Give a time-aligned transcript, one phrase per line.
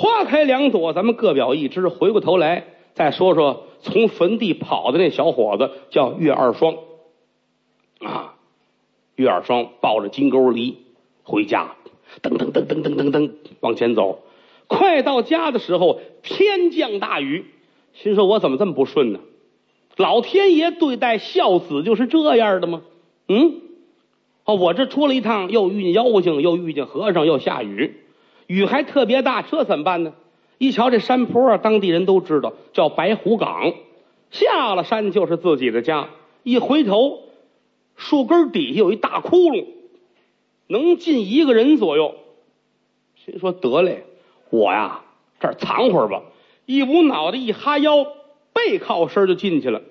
[0.00, 1.88] 花开两朵，咱们各表一枝。
[1.88, 6.76] 回过头来再说说从坟地跑的那小伙子，叫岳二双
[7.98, 8.34] 啊。
[9.16, 10.78] 岳二双抱着金钩梨
[11.22, 11.76] 回家，
[12.22, 14.22] 噔噔噔噔噔噔噔往前走。
[14.68, 17.44] 快到家的时候，天降大雨，
[17.92, 19.20] 心说：“我怎么这么不顺呢？
[19.98, 22.80] 老天爷对待孝子就是这样的吗？”
[23.28, 23.60] 嗯，
[24.46, 27.99] 哦，我这出了一趟，又遇见妖精，又遇见和尚，又下雨，
[28.50, 30.12] 雨还特别大，这怎么办呢？
[30.58, 33.72] 一瞧这山坡啊，当地人都知道叫白虎岗，
[34.32, 36.08] 下了山就是自己的家。
[36.42, 37.20] 一回头。
[37.96, 39.66] 树根底下有一大窟窿，
[40.68, 42.14] 能进一个人左右。
[43.14, 44.04] 谁说得嘞，
[44.48, 45.02] 我呀
[45.38, 46.22] 这儿藏会儿吧。
[46.64, 48.06] 一捂脑袋，一哈腰，
[48.54, 49.82] 背靠身就进去了，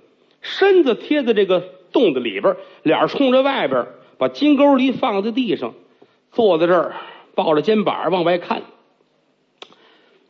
[0.42, 3.86] 身子贴在这个洞子里边，脸冲着外边，
[4.18, 5.76] 把金钩梨放在地上，
[6.32, 6.96] 坐在这儿，
[7.40, 8.64] 抱着肩膀往外看。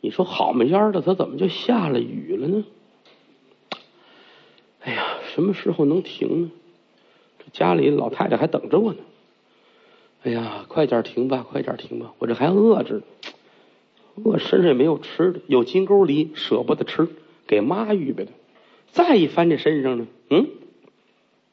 [0.00, 2.64] 你说好么样的，他怎么就下了雨了呢？
[4.82, 6.50] 哎呀，什么时候能停呢？
[7.40, 9.00] 这家里老太太还等着我呢。
[10.22, 13.02] 哎呀，快点停吧，快点停吧，我这还饿着呢。
[14.22, 17.08] 饿身上也没有吃的，有金钩梨舍不得吃，
[17.48, 18.30] 给妈预备的。
[18.92, 20.46] 再一翻这身上呢，嗯，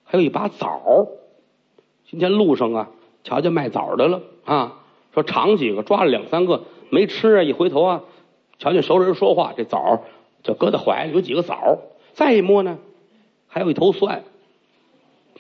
[0.04, 1.08] 还有一把枣。
[2.06, 2.92] 今天路上啊，
[3.24, 4.86] 瞧见卖枣的了啊，
[5.18, 7.42] 说尝几个，抓了两三个没吃啊。
[7.42, 8.04] 一回头啊，
[8.60, 10.04] 瞧见熟人说话，这枣
[10.44, 11.80] 就搁在怀里，有几个枣。
[12.14, 12.78] 再一摸呢，
[13.48, 14.24] 还有一头蒜。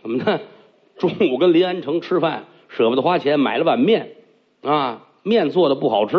[0.01, 0.39] 怎么呢？
[0.97, 4.15] 中午跟临安城吃饭，舍不得花钱，买了碗面
[4.63, 6.17] 啊，面做的不好吃，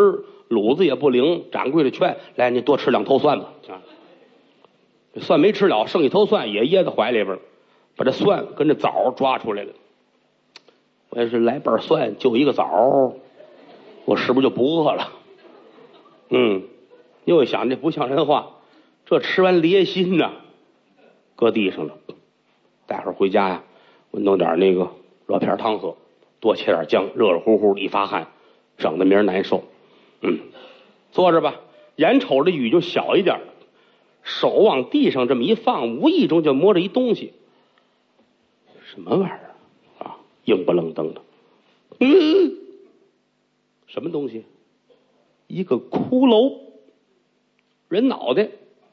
[0.48, 1.47] 卤子也不灵。
[1.50, 3.55] 掌柜的劝来，你多吃两头蒜吧。
[3.69, 3.83] 啊，
[5.17, 7.41] 蒜没吃了，剩一头蒜也掖在怀里边
[7.97, 9.72] 把这蒜跟这枣抓出来了。
[11.11, 13.15] 我要是来瓣蒜，就一个枣，
[14.09, 15.12] 我是不是就不饿了？
[16.31, 16.62] 嗯，
[17.27, 18.53] 又想这不像人话，
[19.05, 20.31] 这吃完离心呐，
[21.37, 21.98] 搁地上了。
[22.87, 23.65] 待会儿回家呀。
[24.10, 24.93] 我弄点那个
[25.27, 25.99] 热片汤喝，
[26.41, 28.28] 多切点姜，热热乎乎一发汗，
[28.78, 29.65] 省得明儿难受。
[30.22, 30.38] 嗯，
[31.12, 31.56] 坐着吧，
[31.97, 33.47] 眼瞅着雨就小一点了
[34.22, 37.34] 手往地上这么一放，无意中就摸着一东西，
[38.87, 39.53] 什么玩意儿
[39.99, 40.16] 啊？
[40.47, 41.21] 硬不愣登的，
[42.00, 42.56] 嗯，
[43.88, 44.44] 什么东西？
[45.49, 46.59] 一个骷髅，
[47.88, 48.49] 人脑袋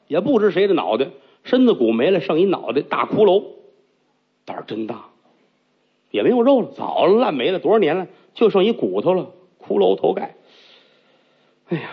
[0.08, 1.10] 也不知谁的脑袋，
[1.44, 3.44] 身子骨没了，剩一脑袋，大骷髅。
[4.46, 5.10] 胆儿真大，
[6.10, 10.34] 也没有肉了，早烂没了多少年了，就剩一骨头了，骷髅头盖。
[11.68, 11.90] 哎呀，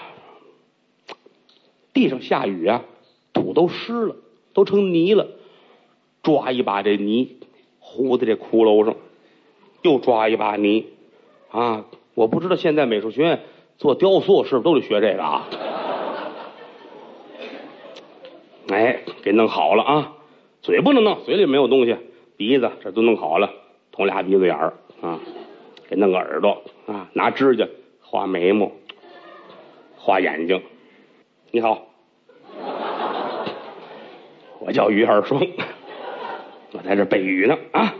[1.93, 2.85] 地上下雨啊，
[3.33, 4.15] 土都湿了，
[4.53, 5.27] 都成泥了。
[6.21, 7.37] 抓一把这泥
[7.79, 8.95] 糊在这骷髅上，
[9.81, 10.85] 又抓一把泥
[11.49, 11.85] 啊！
[12.15, 13.41] 我不知道现在美术学院
[13.77, 15.47] 做雕塑是不是都得学这个啊？
[18.69, 20.13] 哎，给弄好了啊！
[20.61, 21.97] 嘴不能弄，嘴里没有东西。
[22.37, 23.49] 鼻子这都弄好了，
[23.91, 25.19] 捅俩鼻子眼儿啊，
[25.89, 27.67] 给弄个耳朵啊，拿指甲
[28.01, 28.71] 画眉毛，
[29.97, 30.61] 画眼睛。
[31.51, 31.85] 你好，
[34.59, 35.45] 我叫于二双，
[36.71, 37.93] 我在这背雨呢啊，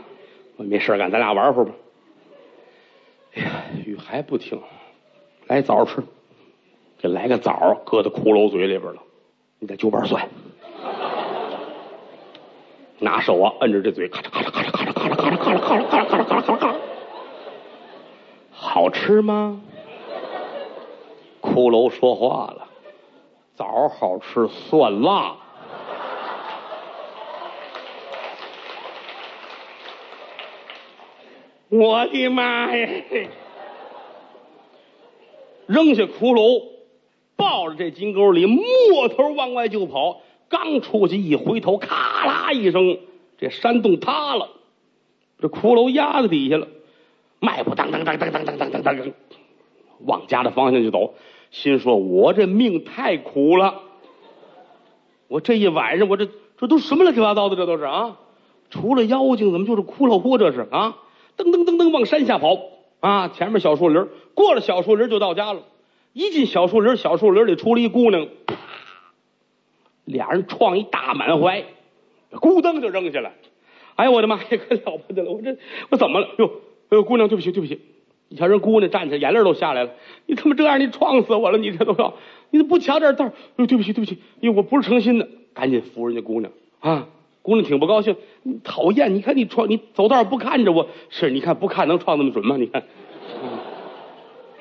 [0.56, 1.72] 我没事干，咱俩玩会儿吧。
[3.94, 4.60] 哎呀，雨还不听，
[5.46, 6.02] 来枣吃，
[6.98, 9.02] 这来个枣搁在骷髅嘴里边了，
[9.58, 10.28] 你再揪瓣蒜。
[12.98, 16.74] 拿手啊，摁着这嘴，咔嚓咔嚓咔嚓咔嚓咔嚓咔嚓咔嚓咔嚓咔嚓咔嚓咔嚓咔嚓，
[18.50, 19.60] 好吃吗？
[21.40, 22.68] 骷髅说话了，
[23.54, 25.36] 枣好吃，蒜辣。
[31.68, 32.88] 我的妈呀！
[35.66, 36.62] 扔下骷髅，
[37.36, 40.20] 抱着这金钩里，摸头往外就跑。
[40.48, 42.98] 刚出去一回头，咔啦一声，
[43.38, 44.50] 这山洞塌了，
[45.40, 46.68] 这骷髅压在底下了，
[47.40, 49.12] 迈步当当当当当当当当当，
[50.04, 51.14] 往家的方向就走，
[51.50, 53.80] 心说：“我这命太苦了，
[55.28, 56.28] 我这一晚上，我这
[56.58, 58.18] 这都什么乱七八糟的，这都是啊！
[58.70, 60.38] 除了妖精，怎么就是骷髅锅？
[60.38, 60.98] 这是啊！
[61.36, 62.54] 噔噔噔噔往山下跑
[63.06, 63.28] 啊！
[63.28, 65.62] 前面小树林，过了小树林就到家了。
[66.14, 68.26] 一进小树林，小树林里出了一姑娘。”
[70.06, 71.64] 俩人撞一大满怀，
[72.30, 73.34] 咕噔就扔下来。
[73.96, 75.32] 哎呀，我的妈呀， 可了不得了！
[75.32, 75.56] 我这
[75.90, 76.28] 我怎么了？
[76.38, 76.46] 哟，
[76.88, 77.78] 哎呦，姑娘，对不起，对不起。
[78.28, 79.90] 你瞧人姑娘站起来，眼泪都下来了。
[80.24, 81.58] 你他妈这样，你撞死我了！
[81.58, 82.14] 你这都要，
[82.50, 83.26] 你怎么不瞧点道？
[83.26, 85.28] 哎呦，对不起，对不起，哎，我不是诚心的。
[85.52, 87.08] 赶紧扶人家姑娘啊！
[87.44, 88.16] 姑娘挺不高兴，
[88.64, 89.14] 讨厌！
[89.14, 92.56] 你看你撞，你走道不看着我，是你看不看能撞那么准吗？
[92.56, 92.84] 你看，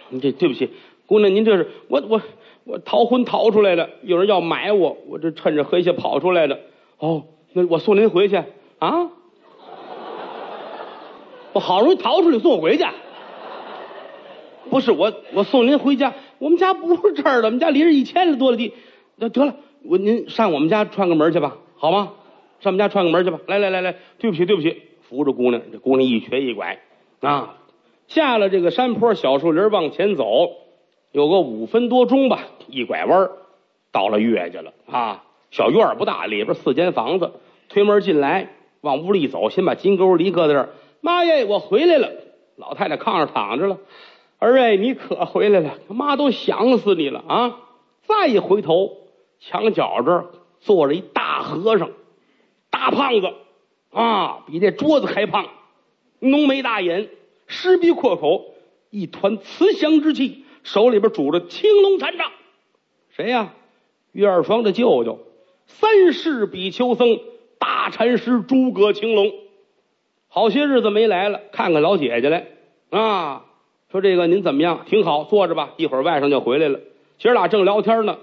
[0.09, 0.69] 你这对不起，
[1.05, 2.21] 姑娘，您这是我我
[2.65, 6.59] 我逃婚逃出来的，有人要买我，我这趁着黑夜跑出来的。
[6.97, 8.35] 哦，那我送您回去
[8.79, 9.11] 啊？
[11.53, 12.83] 我好容易逃出来，送我回去？
[14.69, 16.13] 不是我，我送您回家。
[16.37, 18.73] 我们家不是这儿的，我们家离着一千多的地。
[19.15, 22.11] 那得了，我您上我们家串个门去吧，好吗？
[22.59, 23.39] 上我们家串个门去吧。
[23.47, 26.79] 来来来来，对不起对不起，扶着姑娘，这姑娘一瘸一拐
[27.21, 27.57] 啊，
[28.07, 30.51] 下了这个山坡，小树林往前走，
[31.11, 33.29] 有个五分多钟吧，一拐弯
[33.91, 35.23] 到了岳家了啊。
[35.51, 37.31] 小院不大，里边四间房子，
[37.69, 38.49] 推门进来，
[38.81, 40.69] 往屋里走，先把金钩梨搁在这儿。
[40.99, 42.09] 妈耶，我回来了！
[42.55, 43.77] 老太太炕上躺着了。
[44.39, 47.59] 儿哎，你可回来了，妈都想死你了啊！
[48.01, 48.97] 再一回头，
[49.39, 50.25] 墙角这儿
[50.59, 51.91] 坐着一大和尚，
[52.83, 53.33] 大胖子
[53.91, 55.47] 啊，比这桌子还胖，
[56.19, 57.07] 浓眉大眼，
[57.47, 58.43] 狮鼻阔口，
[58.89, 62.29] 一团慈祥之气，手里边拄着青龙禅杖。
[63.11, 63.53] 谁呀？
[64.11, 65.19] 岳二双的舅舅，
[65.65, 67.21] 三世比丘僧
[67.57, 69.31] 大禅师诸葛青龙。
[70.27, 72.47] 好些日子没来了，看看老姐姐来
[72.89, 73.45] 啊。
[73.93, 74.83] 说这个您怎么样？
[74.87, 75.73] 挺好，坐着吧。
[75.77, 76.81] 一会儿外甥就回来了，
[77.17, 78.17] 姐儿俩正聊天呢。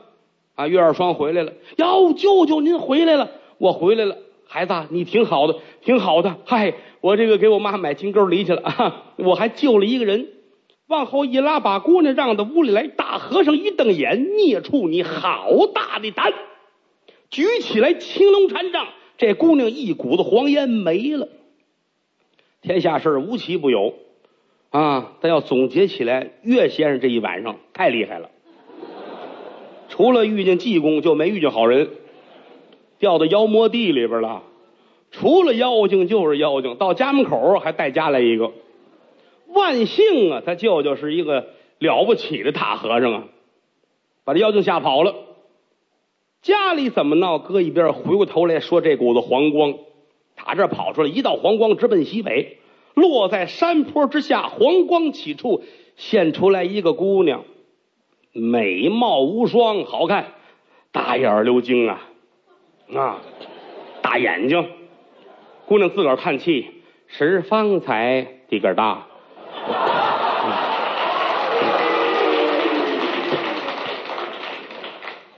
[0.54, 1.54] 啊，岳二双回来了。
[1.78, 4.18] 哟，舅舅您回来了，我回来了。
[4.52, 6.38] 孩子，你挺好的，挺好的。
[6.44, 10.26] 嗨，我这个给我妈买金钩梨去了啊，我还救了一个人。
[10.88, 12.88] 往后一拉，把姑娘让到屋里来。
[12.88, 16.32] 大和尚一瞪眼，孽畜，你好大的胆！
[17.30, 21.28] 举起来青龙禅杖，这姑娘一股子黄烟没了。
[22.60, 23.94] 天下事无奇不有。
[24.70, 25.12] 啊！
[25.20, 28.30] 但要总结起来，岳先生这一晚上太厉害了。
[29.88, 31.88] 除了遇见济公，就没遇见好人，
[33.00, 34.44] 掉到妖魔地里边了。
[35.10, 38.52] 除了妖精就是妖精，到家门口还带家来一个。
[39.48, 41.48] 万幸啊，他舅舅是一个
[41.80, 43.24] 了不起的大和尚啊，
[44.22, 45.16] 把这妖精吓跑了。
[46.42, 47.40] 家里怎么闹？
[47.40, 49.74] 搁一边，回过头来说这股子黄光，
[50.36, 52.58] 打这跑出来，一道黄光直奔西北。
[52.94, 55.62] 落在山坡之下，黄光起处
[55.96, 57.44] 现出来一个姑娘，
[58.32, 60.34] 美貌无双，好看，
[60.92, 62.09] 大眼溜睛啊，
[62.94, 63.20] 啊，
[64.02, 64.68] 大眼睛。
[65.66, 66.66] 姑娘自个儿叹气
[67.06, 69.06] ：“十方才地个大。”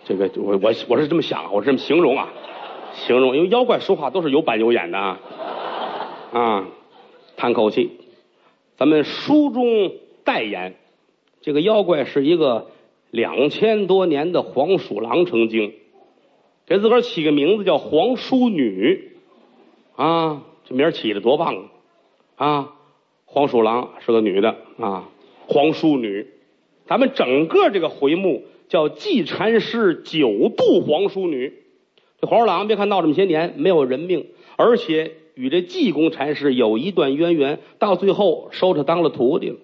[0.04, 2.28] 这个我我我是这么想，我是这么形容啊，
[2.94, 5.20] 形容，因为妖怪说话都是有板有眼的啊，
[6.32, 6.66] 啊。
[7.34, 7.90] 叹口气，
[8.76, 10.76] 咱们书中代言，
[11.40, 12.68] 这个妖怪是一个
[13.10, 15.74] 两千多年的黄鼠狼成精，
[16.72, 19.10] 给自个儿起个名字叫黄淑女，
[19.94, 21.68] 啊，这名起的多棒
[22.36, 22.46] 啊！
[22.46, 22.72] 啊
[23.26, 25.10] 黄鼠狼是个女的啊，
[25.46, 26.28] 黄淑女。
[26.86, 31.52] 咱们整个这个回目叫祭禅师九度黄淑女。
[32.22, 35.12] 这黄鼠狼别看闹这么些年没有人命，而且。
[35.34, 39.56] 与这济公禅师有一段渊源，到最后收他当了徒弟了。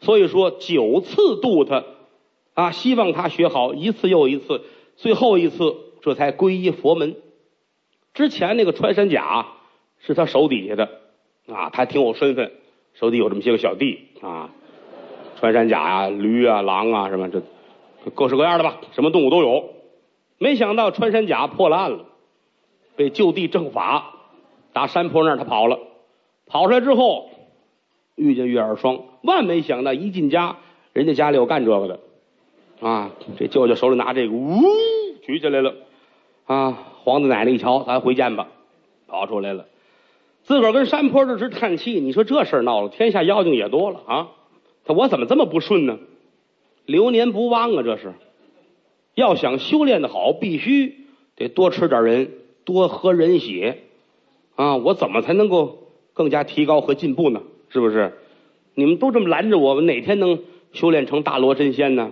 [0.00, 1.84] 所以说九次度他，
[2.52, 4.60] 啊，希望他学好，一次又一次，
[4.96, 7.16] 最后一次这才皈依佛门。
[8.14, 9.46] 之前那个穿山甲
[10.00, 10.88] 是他手底下的，
[11.46, 12.52] 啊，他挺有身份，
[12.94, 14.50] 手底有这么些个小弟啊，
[15.38, 17.42] 穿山甲呀、驴啊、狼啊什么这
[18.14, 19.70] 各式各样的吧，什么动物都有。
[20.38, 22.06] 没想到穿山甲破了案了，
[22.96, 24.14] 被就地正法。
[24.72, 25.80] 打山坡那儿，他跑了，
[26.46, 27.30] 跑出来之后
[28.14, 30.58] 遇见月儿霜，万没想到一进家，
[30.92, 32.00] 人家家里有干这个的，
[32.80, 34.60] 啊，这舅舅手里拿这个，呜，
[35.22, 35.74] 举起来了，
[36.48, 38.48] 啊，皇子奶奶一瞧，咱回见吧，
[39.06, 39.66] 跑出来了，
[40.42, 44.28] 自个儿跟山坡这直叹气，你说这事儿闹了，天下妖精也多了啊，
[44.86, 45.98] 他我怎么这么不顺呢？
[46.86, 48.14] 流年不忘啊，这是，
[49.14, 50.96] 要想修炼的好，必须
[51.36, 52.30] 得多吃点人，
[52.64, 53.80] 多喝人血。
[54.56, 57.42] 啊，我怎么才能够更加提高和进步呢？
[57.68, 58.14] 是不是？
[58.74, 60.40] 你们都这么拦着我，我哪天能
[60.72, 62.10] 修炼成大罗真仙呢？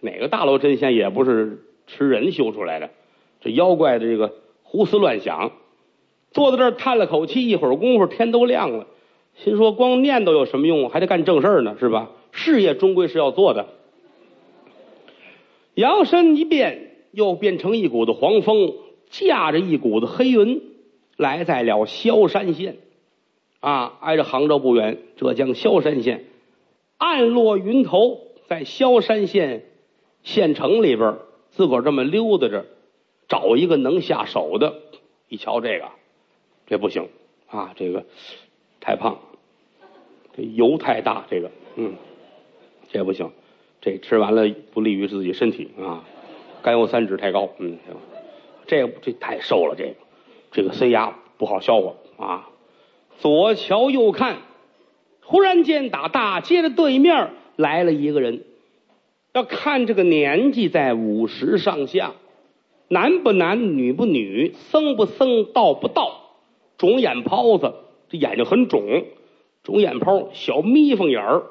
[0.00, 2.90] 哪个大罗真仙也不是吃人修出来的，
[3.44, 4.32] 这妖怪的这个
[4.62, 5.52] 胡思乱想，
[6.30, 8.86] 坐在这儿叹了口气，一会儿功夫天都亮了，
[9.34, 10.88] 心说光念叨有什么用？
[10.88, 12.10] 还得干正事呢，是吧？
[12.32, 13.66] 事业终归是要做的。
[15.74, 18.72] 摇身一变，又变成一股子黄风，
[19.10, 20.62] 驾着一股子黑云。
[21.16, 22.78] 来在了萧山县，
[23.60, 26.24] 啊，挨着杭州不远，浙江萧山县，
[26.98, 29.64] 暗落云头，在萧山县
[30.24, 31.18] 县城里边，
[31.50, 32.66] 自个儿这么溜达着，
[33.28, 34.80] 找一个能下手的。
[35.28, 35.88] 一瞧这个，
[36.66, 37.08] 这不行
[37.48, 38.04] 啊，这个
[38.80, 39.18] 太胖，
[40.36, 41.94] 这油太大，这个，嗯，
[42.90, 43.32] 这不行，
[43.80, 46.04] 这吃完了不利于自己身体啊，
[46.62, 47.78] 甘油三酯太高，嗯，
[48.66, 49.94] 这这太瘦了，这个
[50.52, 52.50] 这个塞牙不好消化啊。
[53.18, 54.38] 左瞧右看，
[55.22, 58.44] 忽然间打大街的对面来了一个人，
[59.32, 62.12] 要看这个年纪在五十上下，
[62.88, 66.36] 男不男女不女，僧不僧道不道，
[66.76, 67.74] 肿眼泡子，
[68.08, 69.04] 这眼睛很肿，
[69.62, 71.42] 肿眼泡，小眯缝眼儿，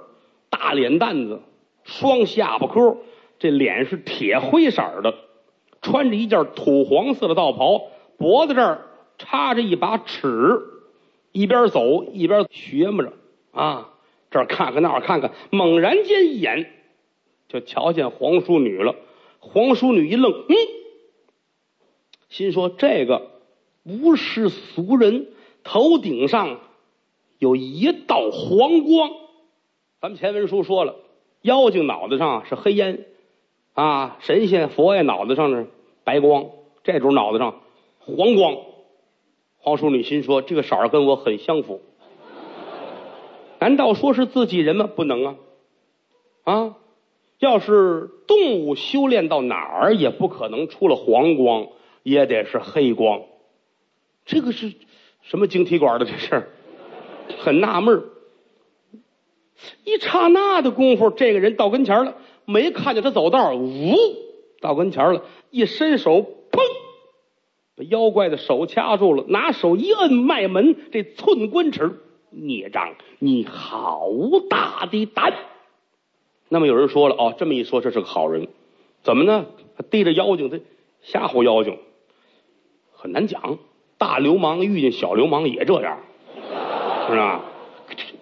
[0.50, 1.42] 大脸蛋子，
[1.84, 2.98] 双下巴颏，
[3.40, 5.16] 这脸是铁灰色的，
[5.82, 7.84] 穿着一件土黄色的道袍，
[8.18, 8.86] 脖子这儿
[9.18, 10.62] 插着一把尺。
[11.32, 13.14] 一边走一边学摸着
[13.52, 13.90] 啊，
[14.30, 16.72] 这儿看看那儿看看，猛然间一眼
[17.50, 18.96] 就瞧见黄淑女了。
[19.40, 20.56] 黄淑女一愣，嗯，
[22.34, 23.30] 心说这个
[23.84, 25.28] 不是俗人，
[25.64, 26.60] 头顶上
[27.38, 29.12] 有一道黄光。
[30.02, 30.96] 咱们前文书说了，
[31.44, 33.06] 妖精脑袋上是黑烟
[33.74, 35.68] 啊，神仙佛爷脑袋上是
[36.04, 36.48] 白光，
[36.84, 37.62] 这种脑袋上
[38.00, 38.58] 黄光。
[39.60, 41.82] 黄淑女心说：“这个色儿跟我很相符，
[43.62, 44.90] 难道说是自己人吗？
[44.94, 45.36] 不能啊！
[46.46, 46.76] 啊，
[47.38, 51.68] 要是动物修炼到哪儿，也不可能出了黄光，
[52.04, 53.24] 也得是黑光。
[54.26, 54.74] 这个是
[55.22, 56.50] 什么晶体管的这事
[57.40, 58.04] 很纳闷
[59.86, 63.96] 一刹那的功夫，这个人到跟前了，没看见他走道，呜，
[64.60, 66.60] 到跟前了，一伸手，砰！
[67.76, 74.10] 把妖怪的手掐住了，拿手一摁脉门，这寸关尺，孽障，你好
[74.50, 75.34] 大的胆！
[76.50, 78.50] 那么有人说了，哦，这么一说，这是个好人，
[79.02, 79.46] 怎么呢？
[79.78, 80.60] 他逮着妖精，他
[81.02, 81.80] 吓唬妖精，
[83.04, 83.60] 很难讲。
[83.98, 86.00] 大流氓遇见小流氓也这样，
[87.10, 87.42] 是吧？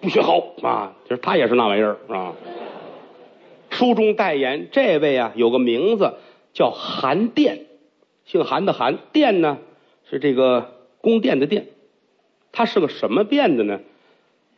[0.00, 2.34] 不学好啊，就是他也是那玩意儿，是吧？
[3.70, 6.14] 书中代言这位啊，有个名字
[6.52, 7.66] 叫韩殿。
[8.24, 9.58] 姓韩的韩殿呢，
[10.10, 11.68] 是这个宫殿的殿，
[12.50, 13.80] 他是个什么变的呢？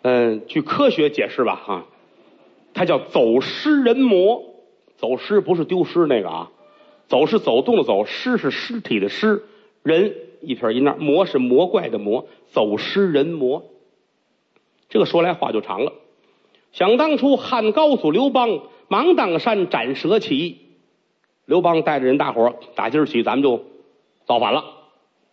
[0.01, 1.85] 嗯，据科学解释吧，哈，
[2.73, 4.43] 他叫走失人魔。
[4.97, 6.51] 走失不是丢失那个啊，
[7.09, 9.43] 走是走动的走，尸是尸体的尸，
[9.85, 13.65] 人一撇一捺，魔是魔怪的魔，走失人魔。
[14.89, 15.93] 这个说来话就长了。
[16.73, 20.59] 想当初汉高祖刘邦芒砀山斩蛇起义。
[21.45, 23.63] 刘邦带着人大伙打今儿起，咱们就
[24.25, 24.65] 造反了，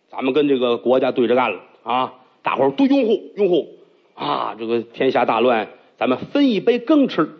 [0.08, 2.14] 咱们跟这个国家对着干了啊！
[2.42, 3.78] 大伙都拥护拥护
[4.14, 4.54] 啊！
[4.58, 7.30] 这个天下大乱，咱们分一杯羹吃，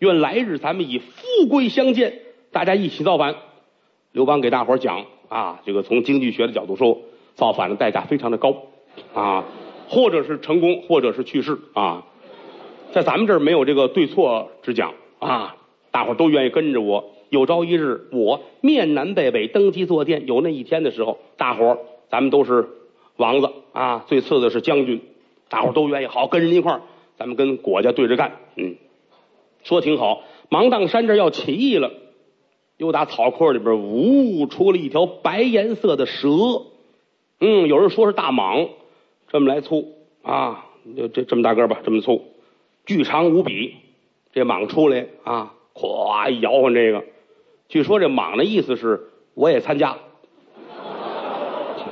[0.00, 3.36] 愿来日咱们以富贵相见，大家一起造反。
[4.12, 6.98] 刘邦给大伙儿讲啊，这个从经济学的角度说，
[7.34, 8.56] 造反的代价非常的高
[9.14, 9.44] 啊，
[9.88, 12.06] 或者是成功，或者是去世啊，
[12.92, 15.56] 在咱们这儿没有这个对错之讲啊，
[15.90, 17.10] 大伙儿都愿意跟着我。
[17.30, 22.66] 有朝一日，我面南背北登基坐殿，有那一天的时候，大伙儿咱们都是
[23.16, 25.02] 王子啊，最次的是将军，
[25.50, 26.80] 大伙儿都愿意好跟人一块儿，
[27.18, 28.36] 咱们跟国家对着干。
[28.56, 28.76] 嗯，
[29.62, 30.22] 说挺好。
[30.48, 31.92] 芒砀山这要起义了，
[32.78, 36.28] 又打草坑里边呜出了一条白颜色的蛇。
[37.40, 38.68] 嗯，有人说是大蟒，
[39.28, 39.92] 这么来粗
[40.22, 40.64] 啊，
[40.96, 42.22] 就这这么大个吧，这么粗，
[42.86, 43.74] 巨长无比。
[44.32, 47.04] 这蟒出来啊，咵一摇晃这个。
[47.68, 49.96] 据说这蟒的意思是，我也参加，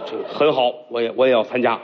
[0.06, 1.80] 这很好，我也我也要参加，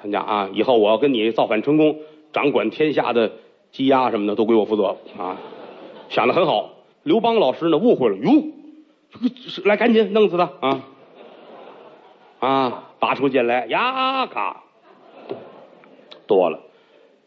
[0.00, 0.50] 参加啊！
[0.54, 1.98] 以后我要跟你造反成功，
[2.32, 3.32] 掌管天下的
[3.72, 5.36] 鸡鸭什么的都归我负责啊！
[6.08, 6.70] 想的很好。
[7.02, 8.44] 刘邦老师呢误会了，哟，
[9.64, 10.88] 来赶紧弄死他啊！
[12.38, 14.64] 啊，拔出剑来，呀咔，
[16.26, 16.60] 剁了，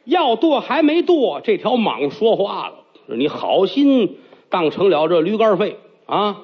[0.05, 2.75] 要剁还没剁，这条蟒说话了
[3.07, 4.17] ：“你好心
[4.49, 6.41] 当成了这驴肝肺。”啊！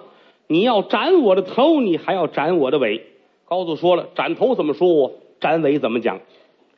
[0.47, 3.05] 你要斩我的头，你还要斩我的尾。
[3.45, 5.11] 高祖说了，斩头怎么说？
[5.39, 6.21] 斩尾怎么讲？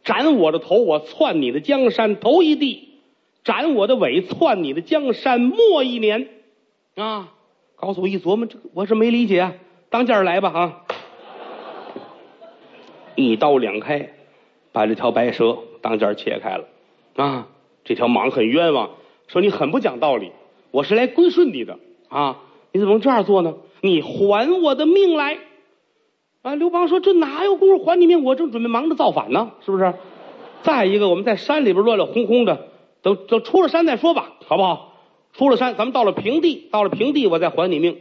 [0.03, 2.89] 斩我的头，我窜你的江山头一地；
[3.43, 6.27] 斩我的尾，窜你的江山末一年。
[7.01, 7.29] 啊！
[7.75, 9.59] 高祖一琢磨，这我是没理解。
[9.89, 10.83] 当间来吧，啊！
[13.15, 14.13] 一刀两开，
[14.71, 16.65] 把这条白蛇当间切开了。
[17.15, 17.47] 啊！
[17.83, 18.91] 这条蟒很冤枉，
[19.27, 20.31] 说你很不讲道理。
[20.69, 21.79] 我是来归顺你的
[22.09, 22.37] 啊！
[22.71, 23.55] 你怎么能这样做呢？
[23.81, 25.39] 你还我的命来！
[26.43, 28.23] 啊，刘邦说：“这哪有功夫还你命？
[28.23, 29.93] 我正准备忙着造反呢，是不是？”
[30.63, 32.67] 再一个，我们在山里边乱乱哄哄的，
[33.01, 34.90] 等等出了山再说吧，好不好？
[35.33, 37.97] 出了山，咱们到了平地，到了平地，我再还你命。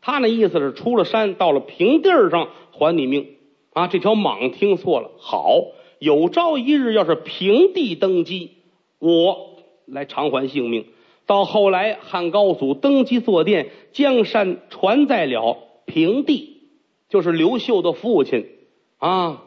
[0.00, 3.28] 他那意思是出了山，到了平地上还你命。
[3.72, 5.10] 啊，这条蟒听错了。
[5.18, 5.56] 好，
[5.98, 8.52] 有朝一日要是平地登基，
[8.98, 9.56] 我
[9.86, 10.86] 来偿还性命。
[11.26, 15.56] 到后来，汉高祖登基坐殿，江山传在了
[15.86, 16.60] 平地，
[17.08, 18.46] 就是刘秀的父亲
[18.98, 19.42] 啊，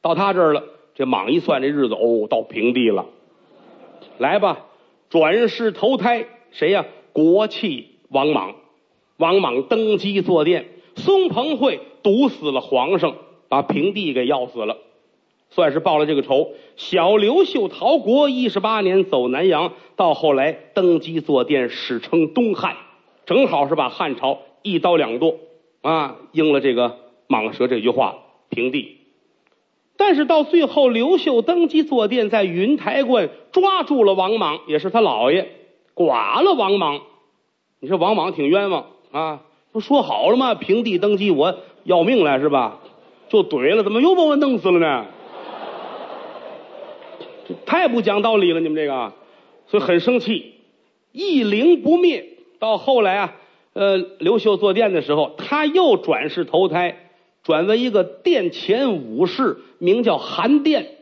[0.00, 0.64] 到他这儿了。
[0.94, 3.06] 这蟒一算，这日子哦，到平地了。
[4.16, 4.66] 来吧，
[5.10, 6.86] 转世投胎，谁呀？
[7.12, 8.54] 国戚王莽。
[9.16, 13.16] 王莽登基坐殿，松鹏会毒死了皇上，
[13.48, 14.78] 把平地给要死了，
[15.50, 16.52] 算是报了这个仇。
[16.76, 22.76] 小刘秀逃国一十八年，走南阳，到后来登基坐殿，史称东汉，
[23.26, 25.34] 正好是把汉朝一刀两剁
[25.82, 28.18] 啊，应了这个蟒蛇这句话，
[28.50, 28.98] 平地。
[29.96, 35.48] 但是到最后，刘秀登基坐殿，在云台观抓住了王莽，也是他姥爷，
[36.06, 37.00] 剐了王莽。
[37.80, 38.86] 你说王莽挺冤枉。
[39.10, 39.40] 啊，
[39.72, 40.54] 不说好了吗？
[40.54, 42.78] 平地登基，我要命了是吧？
[43.28, 45.06] 就怼了，怎么又把我弄死了呢？
[47.64, 49.12] 太不讲道理了，你们这个，
[49.66, 50.54] 所以很生气，
[51.12, 52.26] 一灵不灭。
[52.58, 53.36] 到后来啊，
[53.72, 57.08] 呃，刘秀坐殿的时候，他又转世投胎，
[57.42, 60.96] 转为一个殿前武士，名叫韩殿，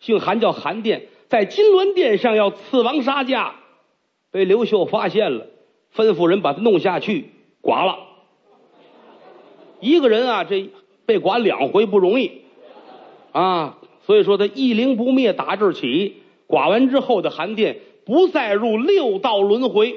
[0.00, 3.54] 姓韩叫韩殿，在金銮殿上要刺王杀驾，
[4.38, 5.46] 被刘秀发现了。
[5.94, 7.30] 吩咐人把他弄下去，
[7.60, 7.98] 剐了。
[9.80, 10.70] 一个人啊，这
[11.06, 12.42] 被剐两回不容易
[13.32, 19.96] 啊，所以说他一灵不灭，打这儿起，剐完之后的寒殿不再入六道轮回。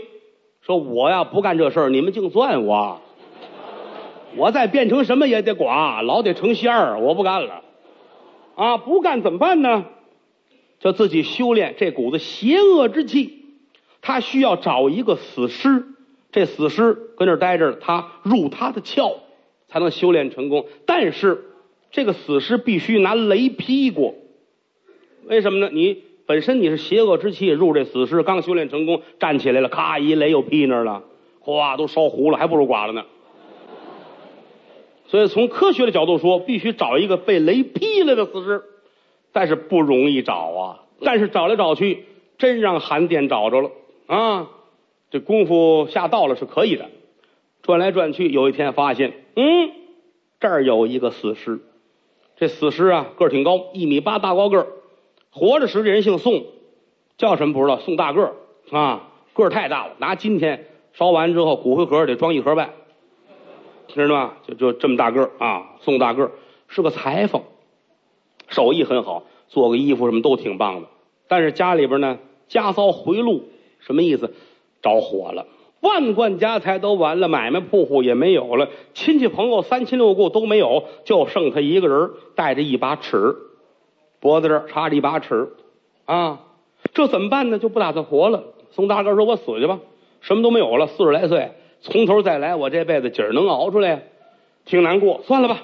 [0.61, 3.01] 说我呀不干这事儿，你们净算我，
[4.37, 7.63] 我再变成什么也得剐，老得成仙儿，我不干了
[8.55, 8.77] 啊！
[8.77, 9.85] 不干怎么办呢？
[10.79, 13.40] 就自己修炼这股子邪恶之气。
[14.01, 15.85] 他需要找一个死尸，
[16.31, 19.17] 这死尸搁那儿待着，他入他的窍
[19.67, 20.65] 才能修炼成功。
[20.85, 21.45] 但是
[21.91, 24.15] 这个死尸必须拿雷劈过，
[25.25, 25.69] 为什么呢？
[25.71, 31.03] 你本身你是邪恶之气入这死尸，刚修炼成功，站起来了，咔一雷又劈那儿了，
[31.39, 33.05] 哗都烧糊了，还不如剐了呢。
[35.07, 38.63] 所以从科学的角度说，必须找一个被雷劈了的死尸，
[39.33, 40.79] 但是不容易找啊。
[41.01, 42.05] 但是找来找去，
[42.37, 43.69] 真让韩殿找着了。
[44.11, 44.49] 啊，
[45.09, 46.89] 这功夫下到了是可以的，
[47.61, 49.71] 转来转去，有一天发现，嗯，
[50.37, 51.61] 这儿有一个死尸，
[52.35, 54.67] 这死尸啊个儿挺高，一米八大高个儿，
[55.31, 56.43] 活着时这人姓宋，
[57.17, 58.33] 叫什么不知道，宋大个儿
[58.77, 62.73] 啊，个儿太大了，拿今天烧完之后，骨灰盒得装一盒半，
[63.87, 64.33] 知道吗？
[64.45, 66.31] 就就这么大个儿啊，宋大个儿
[66.67, 67.43] 是个裁缝，
[68.49, 70.89] 手艺很好，做个衣服什么都挺棒的，
[71.29, 72.19] 但是家里边呢
[72.49, 73.45] 家遭回路。
[73.81, 74.33] 什么意思？
[74.81, 75.45] 着火了，
[75.79, 83.35] 万贯家财都完了，买卖铺户也没有了，亲戚朋友三亲六故都没有，就剩他一个人，带着一把尺，
[84.19, 85.49] 脖子这儿插着一把尺，
[86.05, 86.39] 啊，
[86.95, 87.59] 这怎么办呢？
[87.59, 88.43] 就不打算活了。
[88.71, 89.79] 宋大哥说：“我死去吧，
[90.21, 94.07] 什么都没有了，四十来岁，从头再来，我这辈子今儿能熬出来？
[94.65, 95.61] 挺难过，算了吧。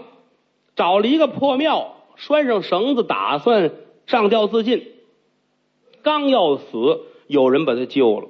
[0.76, 3.72] 找了一个破庙，拴上绳子，打算
[4.06, 4.92] 上吊自尽。
[6.04, 8.28] 刚要死。”有人把他救了，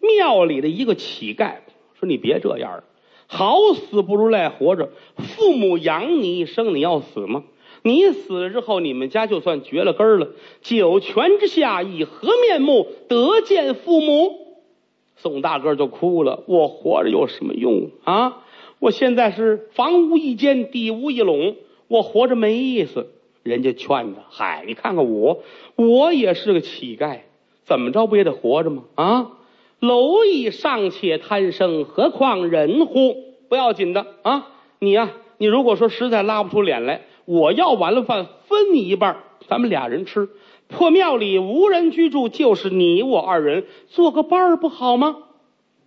[0.00, 1.56] 庙里的一个乞丐
[1.98, 2.84] 说：“你别这样，
[3.26, 4.90] 好死不如赖活着。
[5.16, 7.44] 父母养你一生，你要死吗？
[7.82, 10.28] 你死了之后，你们家就算绝了根了。
[10.60, 14.46] 九泉之下，以何面目得见父母？”
[15.18, 18.44] 宋大哥就哭了：“我活着有什么用啊？
[18.78, 21.56] 我现在是房无一间，地无一垄，
[21.88, 23.08] 我活着没意思。”
[23.42, 25.42] 人家劝他：“嗨，你看看我，
[25.76, 27.20] 我也是个乞丐。”
[27.66, 28.84] 怎么着不也得活着吗？
[28.94, 29.32] 啊，
[29.80, 33.16] 蝼蚁尚且贪生，何况人乎？
[33.48, 34.48] 不要紧的啊，
[34.78, 39.16] 你呀，你如果说实在拉不出脸来，我要完了饭分你一半，
[39.48, 40.28] 咱们俩人吃。
[40.68, 45.16] 破庙里无人居住，就是你我二人做个伴儿不好吗？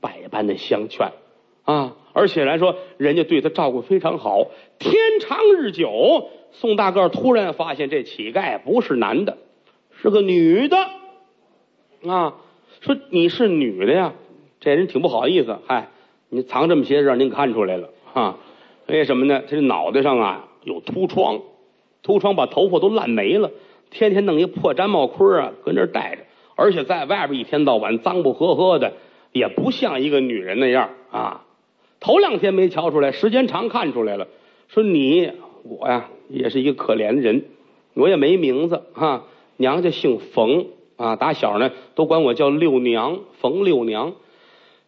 [0.02, 1.12] 百般的相劝
[1.64, 4.48] 啊，而且来说，人家对他照顾非常好。
[4.80, 9.38] 天长日久，宋大个突然发现这乞丐不是男的，
[10.02, 10.78] 是个女的。
[12.08, 12.36] 啊，
[12.82, 14.14] 说你是女的呀，
[14.62, 15.58] 这人挺不好意思。
[15.68, 15.90] 嗨，
[16.30, 18.38] 你藏这么些，让您看出来了啊？
[18.88, 19.42] 为什么呢？
[19.42, 21.42] 他这脑袋上啊有秃疮，
[22.02, 23.52] 秃疮把头发都烂没了，
[23.92, 26.22] 天天弄一破毡帽盔啊，搁那戴着，
[26.56, 28.94] 而且在外边一天到晚脏不呵呵的，
[29.34, 31.46] 也不像一个女人那样啊。
[32.00, 34.30] 头两天没瞧出来，时间长看出来了。
[34.70, 35.34] 说你
[35.64, 37.44] 我呀，也是一个可怜的人，
[37.94, 39.26] 我也没名字啊，
[39.58, 40.68] 娘家姓冯。
[41.00, 44.16] 啊，打小呢都管我叫六娘，冯六娘。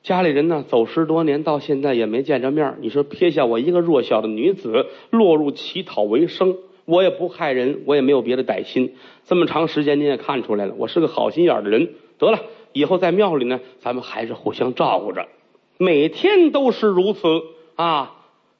[0.04, 2.76] 家里人呢走失多年，到现在也没见着面。
[2.82, 8.94] 你说撇下我一个弱小的女子，落入乞讨为生，我也不害人，我也没有别的歹心。
[9.24, 11.94] 这么长时间，您也看出来了，我是个好心眼的人。
[12.18, 12.40] 得了，
[12.74, 15.30] 以后在庙里呢，咱们还是互相照顾着，
[15.78, 17.42] 每天都是如此
[17.76, 18.18] 啊，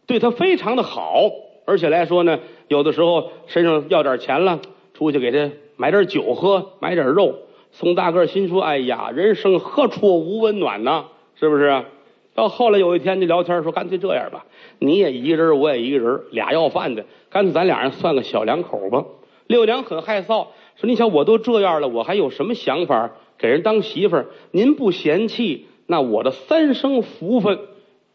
[0.08, 1.30] 对他非常的好，
[1.66, 4.62] 而且来说呢，有的时候身上要点钱了，
[4.94, 7.40] 出去给他买点酒喝，买点肉。
[7.72, 11.06] 宋大个心说：“哎呀，人生何处无温暖呢？
[11.36, 11.86] 是不是？”
[12.36, 14.46] 到后来有一天就聊天说：“干脆这样吧，
[14.80, 19.06] 你也一个人，我也一个人，俩要饭的，干脆咱俩人算个小两口吧。”
[19.48, 23.12] 六娘很害臊，说：“你想我都这样了，我还有什么想法？
[23.38, 27.60] 给人当媳妇儿，您不嫌弃，那我的三生福分，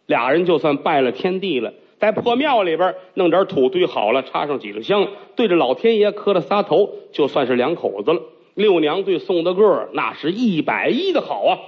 [0.06, 8.20] 俩人就算拜了天地了，在破庙里边弄点土堆好了，插上几个香，对着老天爷磕了仨头，就算是两口子了。”
[8.54, 11.58] 六娘对宋大个儿那是一百一的好啊。